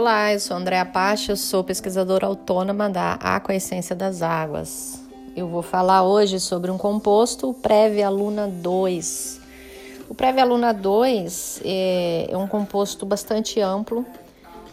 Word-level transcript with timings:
Olá, 0.00 0.32
eu 0.32 0.40
sou 0.40 0.56
Andréa 0.56 0.86
Pacha, 0.86 1.32
eu 1.32 1.36
sou 1.36 1.62
pesquisadora 1.62 2.24
autônoma 2.24 2.88
da 2.88 3.16
Aquaessência 3.16 3.94
das 3.94 4.22
Águas. 4.22 4.98
Eu 5.36 5.46
vou 5.46 5.60
falar 5.60 6.04
hoje 6.04 6.40
sobre 6.40 6.70
um 6.70 6.78
composto, 6.78 7.50
o 7.50 7.52
Preve 7.52 8.02
Aluna 8.02 8.48
2. 8.48 9.42
O 10.08 10.14
Preve 10.14 10.40
Aluna 10.40 10.72
2 10.72 11.60
é, 11.66 12.28
é 12.30 12.36
um 12.38 12.48
composto 12.48 13.04
bastante 13.04 13.60
amplo, 13.60 14.06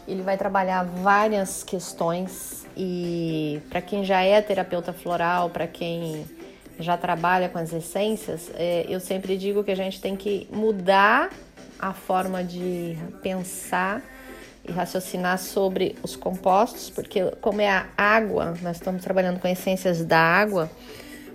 ele 0.07 0.21
vai 0.21 0.37
trabalhar 0.37 0.83
várias 0.85 1.61
questões 1.61 2.65
e 2.77 3.59
para 3.69 3.81
quem 3.81 4.05
já 4.05 4.21
é 4.21 4.41
terapeuta 4.41 4.93
floral, 4.93 5.49
para 5.49 5.67
quem 5.67 6.25
já 6.79 6.95
trabalha 6.95 7.49
com 7.49 7.57
as 7.57 7.73
essências, 7.73 8.49
é, 8.55 8.85
eu 8.87 9.01
sempre 9.01 9.37
digo 9.37 9.61
que 9.61 9.71
a 9.71 9.75
gente 9.75 9.99
tem 9.99 10.15
que 10.15 10.47
mudar 10.53 11.29
a 11.77 11.91
forma 11.91 12.45
de 12.45 12.97
pensar 13.21 14.01
e 14.67 14.71
raciocinar 14.71 15.37
sobre 15.39 15.95
os 16.03 16.15
compostos, 16.15 16.89
porque 16.89 17.23
como 17.41 17.61
é 17.61 17.69
a 17.69 17.87
água, 17.97 18.57
nós 18.61 18.77
estamos 18.77 19.01
trabalhando 19.01 19.39
com 19.39 19.47
essências 19.47 20.03
da 20.03 20.19
água, 20.19 20.69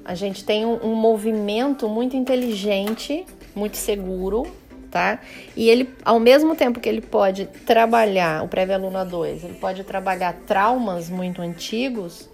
a 0.04 0.14
gente 0.14 0.44
tem 0.44 0.66
um, 0.66 0.84
um 0.84 0.94
movimento 0.94 1.88
muito 1.88 2.16
inteligente, 2.16 3.24
muito 3.54 3.76
seguro, 3.76 4.46
tá? 4.90 5.20
E 5.56 5.68
ele, 5.68 5.88
ao 6.04 6.20
mesmo 6.20 6.54
tempo 6.54 6.80
que 6.80 6.88
ele 6.88 7.00
pode 7.00 7.46
trabalhar, 7.46 8.44
o 8.44 8.48
Prévio 8.48 8.74
Aluna 8.74 9.04
2, 9.04 9.44
ele 9.44 9.54
pode 9.54 9.84
trabalhar 9.84 10.34
traumas 10.46 11.08
muito 11.08 11.40
antigos, 11.40 12.28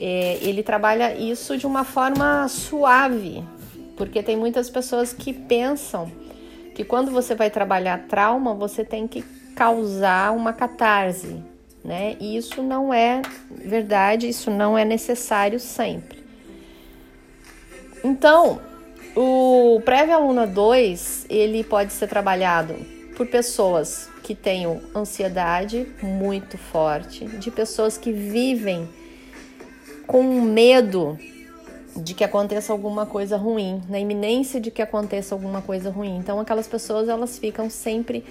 é, 0.00 0.38
ele 0.42 0.62
trabalha 0.62 1.14
isso 1.14 1.56
de 1.56 1.66
uma 1.66 1.84
forma 1.84 2.48
suave, 2.48 3.44
porque 3.96 4.22
tem 4.22 4.36
muitas 4.36 4.68
pessoas 4.68 5.12
que 5.12 5.32
pensam 5.32 6.10
que 6.74 6.82
quando 6.82 7.12
você 7.12 7.34
vai 7.34 7.50
trabalhar 7.50 8.08
trauma, 8.08 8.52
você 8.54 8.84
tem 8.84 9.06
que 9.06 9.22
causar 9.54 10.32
uma 10.32 10.52
catarse, 10.52 11.42
né? 11.84 12.16
E 12.20 12.36
isso 12.36 12.62
não 12.62 12.92
é 12.92 13.22
verdade, 13.50 14.28
isso 14.28 14.50
não 14.50 14.76
é 14.76 14.84
necessário 14.84 15.60
sempre. 15.60 16.24
Então, 18.02 18.60
o 19.16 19.80
Prévia 19.84 20.16
Aluna 20.16 20.46
2, 20.46 21.26
ele 21.30 21.62
pode 21.62 21.92
ser 21.92 22.08
trabalhado 22.08 22.74
por 23.16 23.26
pessoas 23.26 24.10
que 24.22 24.34
tenham 24.34 24.80
ansiedade 24.94 25.86
muito 26.02 26.58
forte, 26.58 27.24
de 27.24 27.50
pessoas 27.50 27.96
que 27.96 28.12
vivem 28.12 28.88
com 30.06 30.22
medo 30.40 31.18
de 31.96 32.12
que 32.12 32.24
aconteça 32.24 32.72
alguma 32.72 33.06
coisa 33.06 33.36
ruim, 33.36 33.80
na 33.88 34.00
iminência 34.00 34.60
de 34.60 34.70
que 34.70 34.82
aconteça 34.82 35.34
alguma 35.34 35.62
coisa 35.62 35.90
ruim. 35.90 36.16
Então, 36.16 36.40
aquelas 36.40 36.66
pessoas 36.66 37.08
elas 37.08 37.38
ficam 37.38 37.70
sempre 37.70 38.24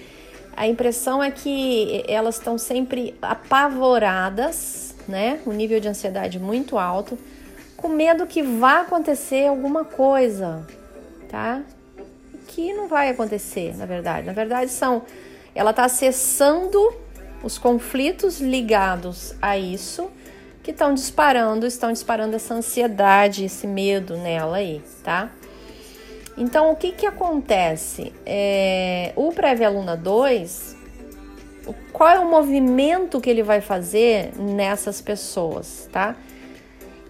a 0.56 0.68
impressão 0.68 1.24
é 1.24 1.32
que 1.32 2.04
elas 2.08 2.36
estão 2.36 2.58
sempre 2.58 3.16
apavoradas, 3.22 4.96
né? 5.08 5.40
Um 5.46 5.52
nível 5.52 5.80
de 5.80 5.88
ansiedade 5.88 6.40
muito 6.40 6.78
alto, 6.78 7.18
com 7.76 7.90
medo 7.90 8.26
que 8.28 8.42
vá 8.42 8.82
acontecer 8.82 9.48
alguma 9.48 9.84
coisa, 9.84 10.66
tá? 11.30 11.62
Que 12.48 12.74
não 12.74 12.88
vai 12.88 13.10
acontecer, 13.10 13.76
na 13.78 13.86
verdade. 13.86 14.28
Na 14.28 14.34
verdade, 14.34 14.72
são 14.72 15.04
ela 15.56 15.70
está 15.70 15.86
acessando 15.86 16.80
os 17.44 17.58
conflitos 17.58 18.40
ligados 18.40 19.36
a 19.42 19.58
isso 19.58 20.10
que 20.64 20.72
estão 20.72 20.94
disparando, 20.94 21.68
estão 21.68 21.92
disparando 21.92 22.36
essa 22.36 22.54
ansiedade, 22.54 23.44
esse 23.44 23.68
medo 23.68 24.16
nela 24.16 24.58
aí, 24.58 24.82
tá? 25.04 25.30
Então, 26.38 26.72
o 26.72 26.76
que, 26.76 26.92
que 26.92 27.06
acontece? 27.06 28.12
É, 28.26 29.14
o 29.16 29.32
Prévia 29.32 29.68
Aluna 29.68 29.96
2, 29.96 30.76
qual 31.92 32.10
é 32.10 32.20
o 32.20 32.30
movimento 32.30 33.22
que 33.22 33.30
ele 33.30 33.44
vai 33.44 33.62
fazer 33.62 34.32
nessas 34.38 35.00
pessoas, 35.00 35.88
tá? 35.92 36.16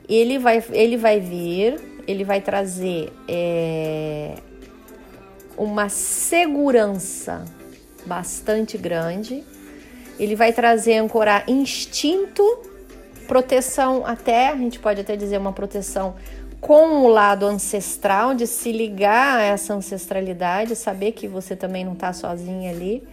Ele 0.09 0.37
vai, 0.37 0.63
ele 0.71 0.97
vai 0.97 1.19
vir, 1.19 1.79
ele 2.05 2.23
vai 2.25 2.41
trazer 2.41 3.11
é, 3.27 4.35
uma 5.57 5.87
segurança 5.87 7.45
bastante 8.05 8.77
grande, 8.77 9.43
ele 10.19 10.35
vai 10.35 10.51
trazer, 10.51 10.97
ancorar 10.97 11.45
instinto, 11.47 12.43
proteção 13.27 14.05
até, 14.05 14.49
a 14.49 14.55
gente 14.57 14.79
pode 14.79 14.99
até 14.99 15.15
dizer 15.15 15.37
uma 15.37 15.53
proteção 15.53 16.15
com 16.63 17.01
o 17.03 17.09
lado 17.09 17.45
ancestral, 17.45 18.33
de 18.33 18.47
se 18.47 18.71
ligar 18.71 19.37
a 19.37 19.43
essa 19.43 19.73
ancestralidade, 19.73 20.77
saber 20.77 21.11
que 21.11 21.27
você 21.27 21.57
também 21.57 21.83
não 21.83 21.91
está 21.91 22.13
sozinha 22.13 22.71
ali. 22.71 23.03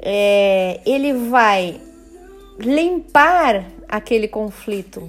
É, 0.00 0.80
ele 0.84 1.12
vai 1.12 1.80
limpar 2.58 3.64
aquele 3.88 4.26
conflito, 4.26 5.08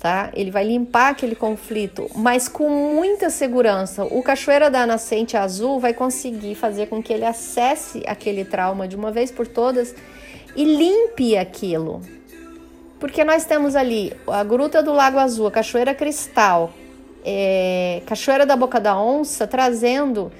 tá? 0.00 0.32
Ele 0.34 0.50
vai 0.50 0.64
limpar 0.64 1.10
aquele 1.10 1.36
conflito, 1.36 2.10
mas 2.16 2.48
com 2.48 2.68
muita 2.68 3.30
segurança. 3.30 4.04
O 4.04 4.24
Cachoeira 4.24 4.68
da 4.68 4.84
Nascente 4.84 5.36
Azul 5.36 5.78
vai 5.78 5.94
conseguir 5.94 6.56
fazer 6.56 6.88
com 6.88 7.00
que 7.00 7.12
ele 7.12 7.24
acesse 7.24 8.02
aquele 8.08 8.44
trauma 8.44 8.88
de 8.88 8.96
uma 8.96 9.12
vez 9.12 9.30
por 9.30 9.46
todas 9.46 9.94
e 10.56 10.64
limpe 10.64 11.36
aquilo, 11.36 12.02
porque 13.04 13.22
nós 13.22 13.44
temos 13.44 13.76
ali 13.76 14.14
a 14.26 14.42
Gruta 14.42 14.82
do 14.82 14.90
Lago 14.90 15.18
Azul, 15.18 15.46
a 15.46 15.50
Cachoeira 15.50 15.94
Cristal, 15.94 16.72
é, 17.22 18.00
Cachoeira 18.06 18.46
da 18.46 18.56
Boca 18.56 18.80
da 18.80 18.98
Onça, 18.98 19.46
trazendo 19.46 20.32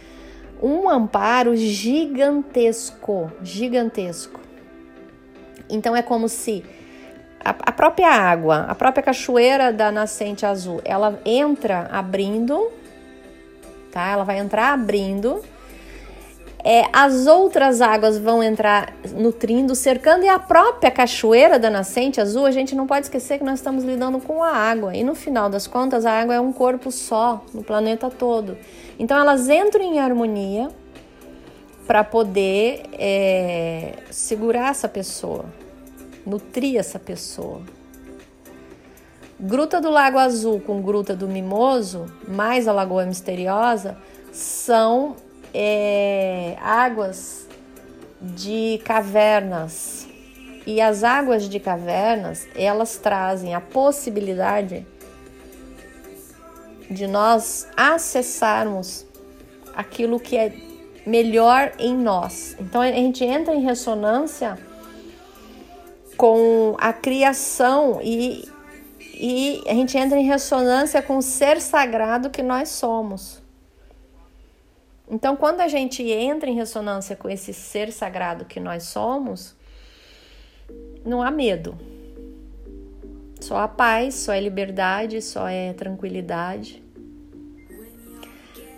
um 0.62 0.88
amparo 0.88 1.54
gigantesco, 1.54 3.30
gigantesco. 3.42 4.40
Então 5.68 5.94
é 5.94 6.00
como 6.00 6.26
se 6.26 6.64
a, 7.44 7.50
a 7.50 7.70
própria 7.70 8.08
água, 8.08 8.64
a 8.66 8.74
própria 8.74 9.02
cachoeira 9.02 9.70
da 9.70 9.92
nascente 9.92 10.46
azul, 10.46 10.80
ela 10.86 11.20
entra 11.22 11.90
abrindo, 11.92 12.72
tá? 13.92 14.08
Ela 14.08 14.24
vai 14.24 14.38
entrar 14.38 14.72
abrindo 14.72 15.44
é, 16.66 16.86
as 16.94 17.26
outras 17.26 17.82
águas 17.82 18.16
vão 18.16 18.42
entrar 18.42 18.94
nutrindo, 19.12 19.74
cercando, 19.74 20.24
e 20.24 20.28
a 20.28 20.38
própria 20.38 20.90
cachoeira 20.90 21.58
da 21.58 21.68
nascente 21.68 22.22
azul, 22.22 22.46
a 22.46 22.50
gente 22.50 22.74
não 22.74 22.86
pode 22.86 23.04
esquecer 23.04 23.36
que 23.36 23.44
nós 23.44 23.58
estamos 23.58 23.84
lidando 23.84 24.18
com 24.18 24.42
a 24.42 24.50
água. 24.50 24.96
E 24.96 25.04
no 25.04 25.14
final 25.14 25.50
das 25.50 25.66
contas, 25.66 26.06
a 26.06 26.12
água 26.18 26.34
é 26.34 26.40
um 26.40 26.54
corpo 26.54 26.90
só 26.90 27.44
no 27.52 27.62
planeta 27.62 28.08
todo. 28.08 28.56
Então 28.98 29.18
elas 29.18 29.46
entram 29.50 29.84
em 29.84 29.98
harmonia 29.98 30.70
para 31.86 32.02
poder 32.02 32.84
é, 32.94 33.96
segurar 34.10 34.70
essa 34.70 34.88
pessoa, 34.88 35.44
nutrir 36.24 36.78
essa 36.78 36.98
pessoa. 36.98 37.60
Gruta 39.38 39.82
do 39.82 39.90
Lago 39.90 40.16
Azul 40.16 40.60
com 40.60 40.80
Gruta 40.80 41.14
do 41.14 41.28
Mimoso, 41.28 42.06
mais 42.26 42.66
a 42.66 42.72
Lagoa 42.72 43.04
Misteriosa, 43.04 43.98
são 44.32 45.16
é, 45.54 46.56
águas 46.60 47.48
de 48.20 48.80
cavernas. 48.84 50.08
E 50.66 50.80
as 50.80 51.04
águas 51.04 51.48
de 51.48 51.60
cavernas, 51.60 52.48
elas 52.54 52.96
trazem 52.96 53.54
a 53.54 53.60
possibilidade 53.60 54.86
de 56.90 57.06
nós 57.06 57.68
acessarmos 57.76 59.06
aquilo 59.74 60.18
que 60.18 60.36
é 60.36 60.52
melhor 61.06 61.72
em 61.78 61.94
nós. 61.94 62.56
Então 62.58 62.80
a 62.80 62.90
gente 62.90 63.24
entra 63.24 63.54
em 63.54 63.60
ressonância 63.60 64.58
com 66.16 66.76
a 66.78 66.92
criação 66.92 68.00
e, 68.02 68.48
e 69.12 69.62
a 69.66 69.74
gente 69.74 69.98
entra 69.98 70.18
em 70.18 70.24
ressonância 70.24 71.02
com 71.02 71.18
o 71.18 71.22
ser 71.22 71.60
sagrado 71.60 72.30
que 72.30 72.42
nós 72.42 72.70
somos. 72.70 73.43
Então, 75.10 75.36
quando 75.36 75.60
a 75.60 75.68
gente 75.68 76.02
entra 76.02 76.48
em 76.48 76.54
ressonância 76.54 77.14
com 77.14 77.28
esse 77.28 77.52
ser 77.52 77.92
sagrado 77.92 78.44
que 78.46 78.58
nós 78.58 78.84
somos, 78.84 79.54
não 81.04 81.22
há 81.22 81.30
medo. 81.30 81.76
Só 83.40 83.58
há 83.58 83.68
paz, 83.68 84.14
só 84.14 84.32
é 84.32 84.40
liberdade, 84.40 85.20
só 85.20 85.46
é 85.46 85.74
tranquilidade. 85.74 86.82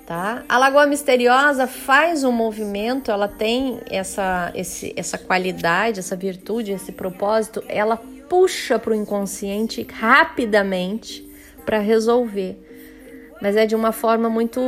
Tá? 0.05 0.45
A 0.49 0.59
Lagoa 0.59 0.87
Misteriosa 0.87 1.67
faz 1.67 2.23
um 2.23 2.31
movimento, 2.31 3.11
ela 3.11 3.27
tem 3.27 3.81
essa, 3.91 4.53
esse, 4.55 4.93
essa 4.97 5.19
qualidade, 5.19 5.99
essa 5.99 6.15
virtude, 6.15 6.73
esse 6.73 6.93
propósito, 6.93 7.63
ela 7.69 7.97
puxa 8.29 8.79
para 8.79 8.93
o 8.93 8.95
inconsciente 8.95 9.87
rapidamente 9.93 11.29
para 11.65 11.79
resolver. 11.79 12.57
Mas 13.43 13.57
é 13.57 13.67
de 13.67 13.75
uma 13.75 13.93
forma 13.93 14.29
muito 14.29 14.61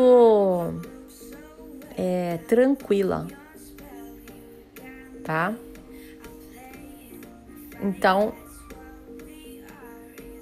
é, 1.99 2.39
tranquila, 2.47 3.27
tá? 5.25 5.53
Então, 7.83 8.33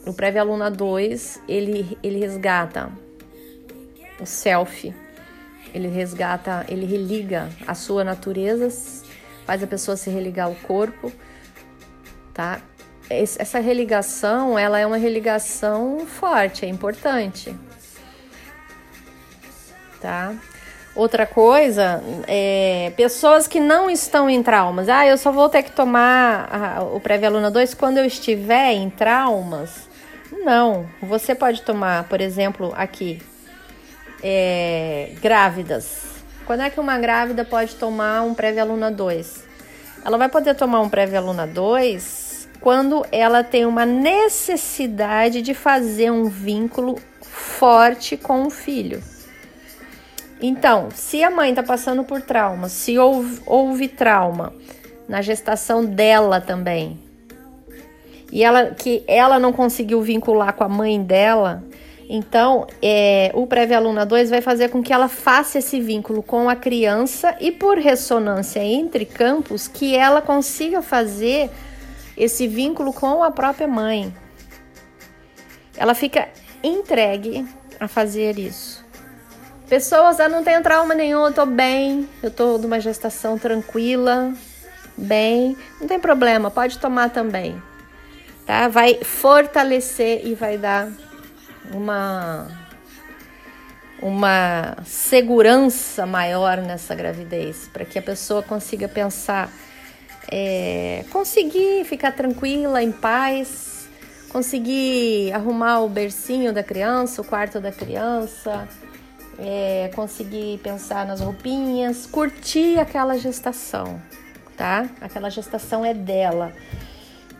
o 0.07 0.13
Prévia 0.13 0.43
Aluna 0.43 0.71
2, 0.71 1.43
ele, 1.49 1.99
ele 2.03 2.19
resgata 2.19 2.93
o 4.21 4.27
self, 4.27 4.95
ele 5.75 5.89
resgata, 5.89 6.65
ele 6.69 6.85
religa 6.85 7.49
a 7.67 7.75
sua 7.75 8.05
natureza, 8.05 8.69
faz 9.47 9.63
a 9.63 9.67
pessoa 9.67 9.97
se 9.97 10.11
religar 10.11 10.47
ao 10.47 10.55
corpo, 10.55 11.11
tá? 12.35 12.61
Essa 13.09 13.61
religação, 13.61 14.59
ela 14.59 14.79
é 14.79 14.87
uma 14.87 14.97
religação 14.97 16.07
forte, 16.07 16.67
é 16.67 16.69
importante, 16.69 17.55
tá? 20.01 20.35
Outra 20.97 21.27
coisa, 21.27 22.03
é, 22.27 22.91
pessoas 22.97 23.47
que 23.47 23.61
não 23.61 23.91
estão 23.91 24.31
em 24.31 24.43
traumas. 24.43 24.89
Ah, 24.89 25.07
eu 25.07 25.19
só 25.19 25.31
vou 25.31 25.47
ter 25.47 25.63
que 25.63 25.71
tomar 25.71 26.49
a, 26.51 26.83
o 26.85 26.99
Pré-Aluna 26.99 27.51
2 27.51 27.75
quando 27.75 27.99
eu 27.99 28.07
estiver 28.07 28.73
em 28.73 28.89
traumas. 28.89 29.91
Não, 30.33 30.87
você 31.03 31.35
pode 31.35 31.61
tomar, 31.61 32.05
por 32.05 32.19
exemplo, 32.23 32.73
aqui, 32.75 33.21
é, 34.23 35.11
grávidas. 35.21 36.03
Quando 36.47 36.63
é 36.63 36.71
que 36.71 36.81
uma 36.81 36.99
grávida 36.99 37.45
pode 37.45 37.75
tomar 37.75 38.23
um 38.23 38.33
Pré-Aluna 38.33 38.91
2? 38.91 39.45
Ela 40.03 40.17
vai 40.17 40.31
poder 40.31 40.55
tomar 40.55 40.81
um 40.81 40.89
Pré-Aluna 40.89 41.47
2 41.47 42.49
quando 42.59 43.05
ela 43.13 43.45
tem 43.45 43.67
uma 43.67 43.85
necessidade 43.85 45.43
de 45.43 45.53
fazer 45.53 46.11
um 46.11 46.25
vínculo 46.25 46.99
forte 47.21 48.17
com 48.17 48.47
o 48.47 48.51
filho. 48.51 49.03
Então, 50.41 50.89
se 50.95 51.25
a 51.25 51.31
mãe 51.31 51.51
está 51.51 51.63
passando 51.63 52.05
por 52.05 52.21
trauma, 52.21 52.69
se 52.69 52.99
houve, 52.99 53.41
houve 53.47 53.89
trauma 53.89 54.53
na 55.09 55.23
gestação 55.23 55.85
dela 55.85 56.41
também, 56.41 56.99
e 58.31 58.43
ela 58.43 58.71
que 58.71 59.03
ela 59.07 59.39
não 59.39 59.53
conseguiu 59.53 60.03
vincular 60.03 60.53
com 60.53 60.65
a 60.65 60.69
mãe 60.69 61.03
dela, 61.03 61.65
então 62.09 62.67
é, 62.83 63.31
o 63.35 63.47
Prévia 63.47 63.79
Aluna 63.79 64.05
2 64.05 64.31
vai 64.31 64.41
fazer 64.41 64.69
com 64.69 64.83
que 64.83 64.93
ela 64.93 65.09
faça 65.09 65.59
esse 65.59 65.81
vínculo 65.81 66.23
com 66.23 66.49
a 66.49 66.55
criança 66.55 67.37
e 67.41 67.51
por 67.51 67.79
ressonância 67.79 68.63
entre 68.63 69.05
campos 69.05 69.67
que 69.67 69.97
ela 69.97 70.21
consiga 70.21 70.83
fazer 70.83 71.51
esse 72.17 72.47
vínculo 72.47 72.93
com 72.93 73.23
a 73.23 73.31
própria 73.31 73.67
mãe. 73.67 74.15
Ela 75.77 75.95
fica 75.95 76.29
entregue 76.63 77.47
a 77.79 77.89
fazer 77.89 78.39
isso. 78.39 78.86
Pessoas, 79.69 80.21
eu 80.21 80.29
não 80.29 80.45
tenho 80.45 80.63
trauma 80.63 80.95
nenhum, 80.95 81.27
eu 81.27 81.33
tô 81.33 81.45
bem, 81.45 82.09
eu 82.23 82.31
tô 82.31 82.57
numa 82.57 82.79
gestação 82.79 83.37
tranquila, 83.37 84.33
bem, 84.97 85.57
não 85.81 85.89
tem 85.89 85.99
problema, 85.99 86.53
pode 86.53 86.79
tomar 86.79 87.11
também. 87.11 87.61
Tá? 88.47 88.69
Vai 88.69 89.03
fortalecer 89.03 90.25
e 90.25 90.35
vai 90.37 90.57
dar 90.57 90.89
uma 91.73 92.47
uma 94.01 94.77
segurança 94.85 96.05
maior 96.07 96.59
nessa 96.59 96.95
gravidez, 96.95 97.69
para 97.73 97.85
que 97.85 97.99
a 97.99 98.03
pessoa 98.03 98.43
consiga 98.43 98.87
pensar, 98.87 99.51
é, 100.31 101.05
conseguir 101.11 101.85
ficar 101.85 102.13
tranquila, 102.13 102.83
em 102.83 102.93
paz, 102.93 103.89
conseguir 104.29 105.33
arrumar 105.33 105.81
o 105.81 105.89
bercinho 105.89 106.53
da 106.53 106.63
criança, 106.63 107.23
o 107.23 107.25
quarto 107.25 107.59
da 107.59 107.73
criança, 107.73 108.69
é, 109.39 109.91
conseguir 109.95 110.59
pensar 110.63 111.07
nas 111.07 111.21
roupinhas, 111.21 112.07
curtir 112.07 112.79
aquela 112.79 113.17
gestação, 113.19 114.01
tá? 114.57 114.89
Aquela 115.01 115.31
gestação 115.31 115.85
é 115.85 115.93
dela. 115.93 116.53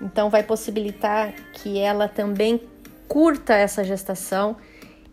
Então 0.01 0.29
vai 0.29 0.43
possibilitar 0.43 1.33
que 1.55 1.79
ela 1.79 2.07
também 2.09 2.61
curta 3.09 3.55
essa 3.55 3.83
gestação 3.83 4.57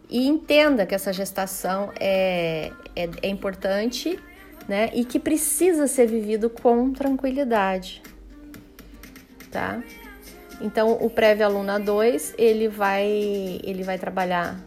e 0.09 0.27
entenda 0.27 0.85
que 0.85 0.94
essa 0.94 1.13
gestação 1.13 1.91
é, 2.00 2.71
é, 2.95 3.09
é 3.21 3.27
importante, 3.27 4.19
né? 4.68 4.89
E 4.94 5.06
que 5.06 5.19
precisa 5.19 5.88
ser 5.88 6.07
vivido 6.07 6.50
com 6.50 6.91
tranquilidade, 6.91 8.01
tá? 9.50 9.81
Então 10.59 10.97
o 11.01 11.09
Prévio 11.09 11.45
Aluna 11.45 11.79
2, 11.79 12.36
ele 12.38 12.68
vai, 12.68 13.06
ele 13.63 13.83
vai 13.83 13.97
trabalhar 13.97 14.59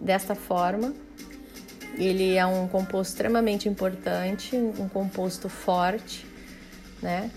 desta 0.00 0.34
forma 0.34 1.03
ele 1.96 2.36
é 2.36 2.44
um 2.44 2.66
composto 2.66 3.12
extremamente 3.12 3.68
importante, 3.68 4.56
um 4.56 4.88
composto 4.88 5.48
forte, 5.48 6.26
né? 7.00 7.30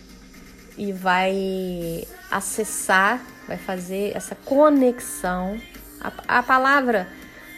E 0.78 0.92
vai 0.92 2.08
acessar, 2.30 3.22
vai 3.48 3.58
fazer 3.58 4.16
essa 4.16 4.36
conexão. 4.36 5.60
A, 6.00 6.40
a 6.40 6.44
palavra 6.44 7.08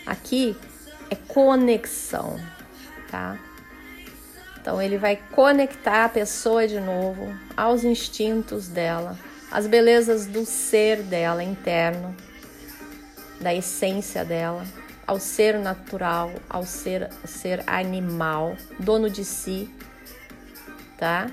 aqui 0.05 0.55
é 1.09 1.15
conexão, 1.15 2.39
tá? 3.09 3.37
Então 4.59 4.81
ele 4.81 4.97
vai 4.97 5.15
conectar 5.15 6.05
a 6.05 6.09
pessoa 6.09 6.67
de 6.67 6.79
novo 6.79 7.33
aos 7.55 7.83
instintos 7.83 8.67
dela, 8.67 9.17
às 9.49 9.65
belezas 9.65 10.25
do 10.25 10.45
ser 10.45 11.01
dela 11.01 11.43
interno, 11.43 12.15
da 13.39 13.53
essência 13.53 14.25
dela, 14.25 14.65
ao 15.09 15.19
ser 15.19 15.57
natural, 15.57 16.31
ao 16.47 16.63
ser, 16.63 17.11
ser 17.25 17.63
animal, 17.65 18.56
dono 18.79 19.09
de 19.09 19.25
si, 19.25 19.67
tá? 21.00 21.31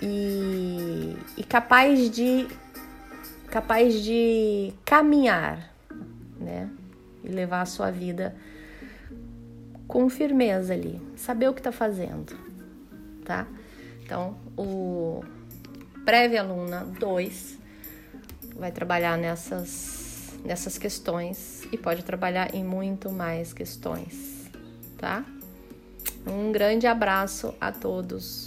E, 0.00 1.16
e 1.36 1.42
capaz 1.42 2.08
de 2.08 2.46
capaz 3.48 3.92
de 4.04 4.72
caminhar, 4.84 5.74
né? 6.38 6.70
E 7.24 7.28
levar 7.28 7.62
a 7.62 7.66
sua 7.66 7.90
vida 7.90 8.36
com 9.88 10.08
firmeza 10.08 10.72
ali, 10.72 11.02
saber 11.16 11.48
o 11.48 11.52
que 11.52 11.58
está 11.58 11.72
fazendo, 11.72 12.38
tá? 13.24 13.48
Então, 14.04 14.36
o 14.56 15.24
Prévia 16.04 16.40
Aluna 16.40 16.84
2 17.00 17.58
vai 18.54 18.70
trabalhar 18.70 19.18
nessas 19.18 20.38
nessas 20.44 20.78
questões 20.78 21.55
e 21.72 21.78
pode 21.78 22.04
trabalhar 22.04 22.54
em 22.54 22.64
muito 22.64 23.10
mais 23.10 23.52
questões, 23.52 24.50
tá? 24.98 25.24
Um 26.26 26.52
grande 26.52 26.86
abraço 26.86 27.54
a 27.60 27.70
todos. 27.70 28.45